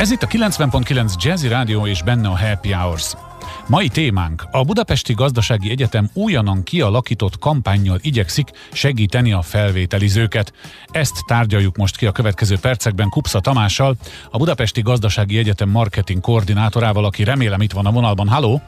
[0.00, 3.14] Ez itt a 90.9 Jazzy Rádió és benne a Happy Hours.
[3.66, 10.52] Mai témánk a Budapesti Gazdasági Egyetem újonnan kialakított kampányjal igyekszik segíteni a felvételizőket.
[10.86, 13.96] Ezt tárgyaljuk most ki a következő percekben Kupsza Tamással,
[14.30, 18.28] a Budapesti Gazdasági Egyetem marketing koordinátorával, aki remélem itt van a vonalban.
[18.28, 18.62] Halló!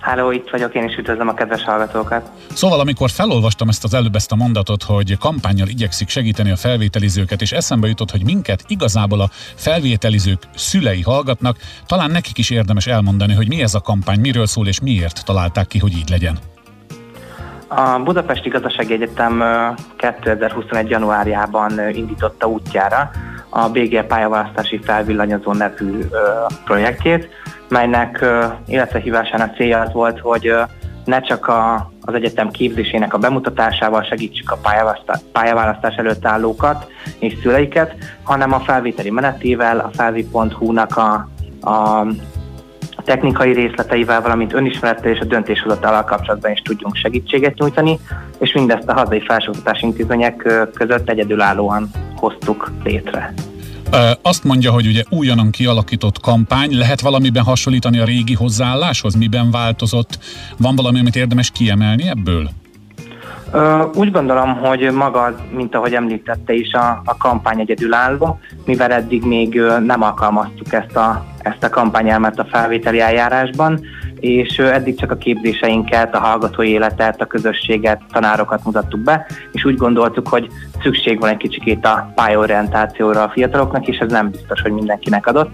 [0.00, 2.30] Háló, itt vagyok, én is üdvözlöm a kedves hallgatókat.
[2.52, 7.40] Szóval, amikor felolvastam ezt az előbb ezt a mondatot, hogy kampányjal igyekszik segíteni a felvételizőket,
[7.40, 11.56] és eszembe jutott, hogy minket igazából a felvételizők szülei hallgatnak,
[11.86, 15.66] talán nekik is érdemes elmondani, hogy mi ez a kampány, miről szól, és miért találták
[15.66, 16.38] ki, hogy így legyen.
[17.68, 19.42] A Budapesti Gazdasági Egyetem
[19.96, 20.90] 2021.
[20.90, 23.10] januárjában indította útjára
[23.48, 26.04] a BG pályaválasztási felvillanyozó nevű
[26.64, 27.28] projektjét,
[27.70, 28.24] melynek
[28.66, 30.52] életrehívásának célja az volt, hogy
[31.04, 36.86] ne csak a, az egyetem képzésének a bemutatásával segítsük a pályaválasztás, pályaválasztás előtt állókat
[37.18, 41.28] és szüleiket, hanem a felvételi menetével, a felvi.hu-nak a,
[41.70, 42.06] a
[43.04, 47.98] technikai részleteivel, valamint önismerettel és a döntéshozatalal kapcsolatban is tudjunk segítséget nyújtani,
[48.38, 53.32] és mindezt a hazai felsőoktatási intézmények között egyedülállóan hoztuk létre.
[54.22, 59.14] Azt mondja, hogy ugye újonnan kialakított kampány, lehet valamiben hasonlítani a régi hozzáálláshoz?
[59.14, 60.18] Miben változott?
[60.58, 62.50] Van valami, amit érdemes kiemelni ebből?
[63.94, 69.60] Úgy gondolom, hogy maga, mint ahogy említette is, a, a kampány egyedülálló, mivel eddig még
[69.84, 73.80] nem alkalmaztuk ezt a, ezt a kampányelmet a felvételi eljárásban,
[74.20, 79.76] és eddig csak a képzéseinket, a hallgatói életet, a közösséget, tanárokat mutattuk be, és úgy
[79.76, 80.48] gondoltuk, hogy
[80.82, 85.52] szükség van egy kicsikét a pályorientációra a fiataloknak, és ez nem biztos, hogy mindenkinek adott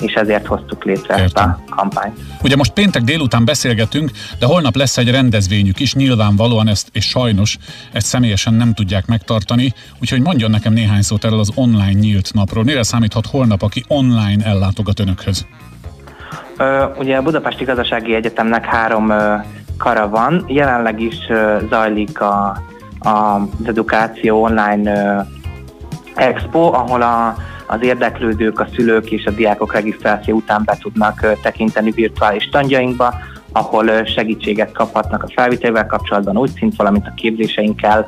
[0.00, 1.24] és ezért hoztuk létre Értem.
[1.24, 2.18] ezt a kampányt.
[2.42, 7.58] Ugye most péntek délután beszélgetünk, de holnap lesz egy rendezvényük is, nyilvánvalóan ezt, és sajnos
[7.92, 12.64] ezt személyesen nem tudják megtartani, úgyhogy mondjon nekem néhány szót erről az online nyílt napról.
[12.64, 15.46] Mire számíthat holnap, aki online ellátogat önökhöz?
[16.98, 19.12] Ugye a Budapesti Gazdasági Egyetemnek három
[19.78, 21.16] kara van, jelenleg is
[21.70, 22.56] zajlik a,
[22.98, 25.26] a, az edukáció online
[26.14, 27.34] expo, ahol a,
[27.66, 33.14] az érdeklődők, a szülők és a diákok regisztráció után be tudnak tekinteni virtuális tandjainkba,
[33.52, 38.06] ahol segítséget kaphatnak a felvételével kapcsolatban, úgy szint, valamint a képzéseinkkel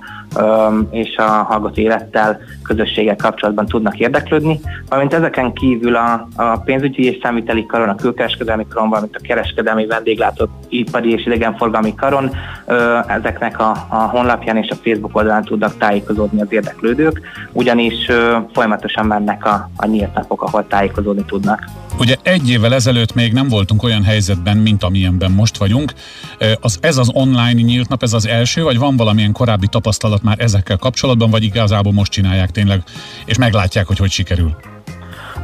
[0.90, 7.18] és a hallgató élettel, közösséggel kapcsolatban tudnak érdeklődni, valamint ezeken kívül a, a pénzügyi és
[7.22, 12.30] számviteli karon, a külkereskedelmi karon, valamint a kereskedelmi vendéglátott ipari és idegenforgalmi karon
[13.06, 17.20] ezeknek a, a honlapján és a Facebook oldalán tudnak tájékozódni az érdeklődők,
[17.52, 18.10] ugyanis
[18.52, 21.64] folyamatosan mennek a, a nyílt napok, ahol tájékozódni tudnak.
[22.00, 25.92] Ugye egy évvel ezelőtt még nem voltunk olyan helyzetben, mint amilyenben most vagyunk.
[26.60, 30.40] Az, ez az online nyílt nap, ez az első, vagy van valamilyen korábbi tapasztalat már
[30.40, 32.82] ezekkel kapcsolatban, vagy igazából most csinálják tényleg,
[33.24, 34.56] és meglátják, hogy hogy sikerül?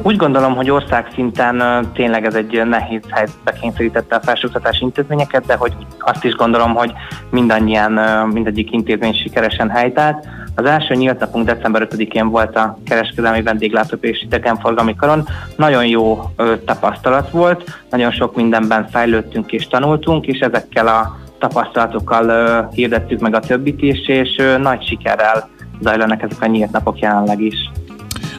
[0.03, 5.73] Úgy gondolom, hogy országszinten tényleg ez egy nehéz helyzetbe kényszerítette a felsőoktatási intézményeket, de hogy
[5.99, 6.93] azt is gondolom, hogy
[7.31, 7.93] mindannyian,
[8.29, 10.27] mindegyik intézmény sikeresen helytált.
[10.55, 15.29] Az első nyílt napunk december 5-én volt a kereskedelmi vendéglátó és idegenforgalmi karon.
[15.57, 16.23] Nagyon jó
[16.65, 23.41] tapasztalat volt, nagyon sok mindenben fejlődtünk és tanultunk, és ezekkel a tapasztalatokkal hirdettük meg a
[23.41, 25.49] többit is, és nagy sikerrel
[25.81, 27.71] zajlanak ezek a nyílt napok jelenleg is.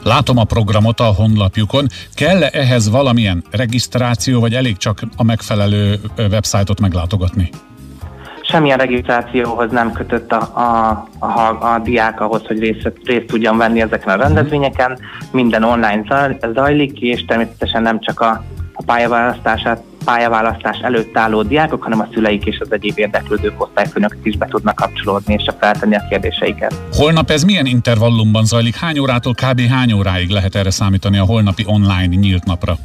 [0.08, 1.86] Látom a programot a honlapjukon.
[2.14, 7.50] Kell-e ehhez valamilyen regisztráció, vagy elég csak a megfelelő websájtot meglátogatni?
[8.42, 10.88] semmilyen regisztrációhoz nem kötött a, a,
[11.18, 14.98] a, a diák ahhoz, hogy részt, részt tudjon venni ezeken a rendezvényeken.
[15.32, 16.04] Minden online
[16.54, 18.44] zajlik, és természetesen nem csak a,
[18.88, 24.46] pályaválasztását pályaválasztás előtt álló diákok, hanem a szüleik és az egyéb érdeklődők osztályfőnök is be
[24.46, 26.74] tudnak kapcsolódni és feltenni a kérdéseiket.
[26.92, 28.76] Holnap ez milyen intervallumban zajlik?
[28.76, 29.60] Hány órától kb.
[29.60, 32.76] hány óráig lehet erre számítani a holnapi online nyílt napra?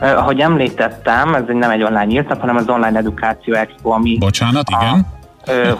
[0.00, 4.18] Ahogy említettem, ez nem egy online nyílt nap, hanem az Online Edukáció Expo, ami...
[4.18, 5.06] Bocsánat, igen.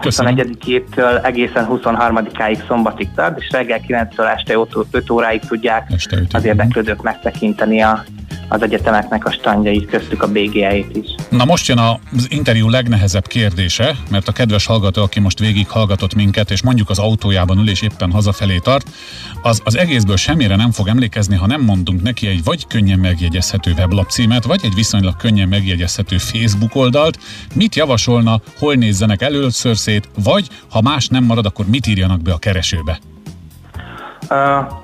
[0.02, 4.54] 21-től egészen 23-áig szombatig tart, és reggel 9-től este
[4.90, 8.04] 5 óráig tudják este az érdeklődők megtekinteni a
[8.48, 11.14] az egyetemeknek a standjait, köztük a BGE-ét is.
[11.28, 16.14] Na most jön az interjú legnehezebb kérdése, mert a kedves hallgató, aki most végig hallgatott
[16.14, 18.88] minket, és mondjuk az autójában ül és éppen hazafelé tart,
[19.42, 23.72] az, az egészből semmire nem fog emlékezni, ha nem mondunk neki egy vagy könnyen megjegyezhető
[23.72, 27.18] weblapcímet, vagy egy viszonylag könnyen megjegyezhető Facebook oldalt,
[27.54, 32.32] mit javasolna, hol nézzenek először szét, vagy ha más nem marad, akkor mit írjanak be
[32.32, 32.98] a keresőbe?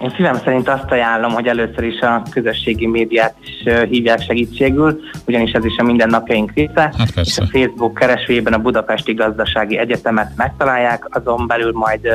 [0.00, 5.52] Én szívem szerint azt ajánlom, hogy először is a közösségi médiát is hívják segítségül, ugyanis
[5.52, 6.92] ez is a mindennapjaink része.
[6.98, 12.08] Hát és a Facebook keresőjében a Budapesti Gazdasági Egyetemet megtalálják, azon belül majd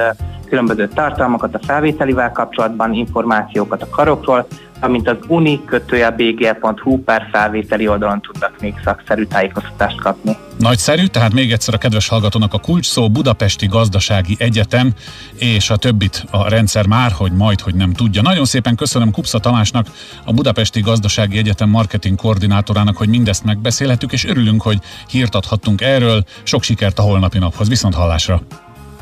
[0.49, 4.47] különböző tartalmakat a felvételivel kapcsolatban, információkat a karokról,
[4.79, 10.37] amint az uni-bgl.hu per felvételi oldalon tudnak még szakszerű tájékoztatást kapni.
[10.59, 14.93] Nagyszerű, tehát még egyszer a kedves hallgatónak a kulcs szó Budapesti Gazdasági Egyetem,
[15.39, 18.21] és a többit a rendszer már, hogy majd, hogy nem tudja.
[18.21, 19.87] Nagyon szépen köszönöm Kupsza Tamásnak,
[20.25, 26.23] a Budapesti Gazdasági Egyetem marketing koordinátorának, hogy mindezt megbeszélhetük, és örülünk, hogy hírt adhattunk erről.
[26.43, 27.67] Sok sikert a holnapi naphoz.
[27.67, 28.41] Viszont hallásra!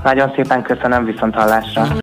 [0.06, 1.88] Nagyon szépen köszönöm, viszont hallásra!